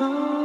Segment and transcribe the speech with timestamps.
[0.00, 0.43] Oh.